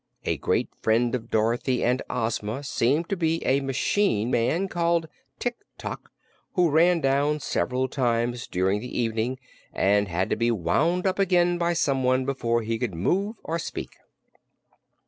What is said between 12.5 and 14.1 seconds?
he could move or speak.